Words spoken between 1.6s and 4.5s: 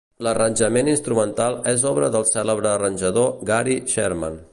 és obra del cèlebre arranjador Gary Sherman.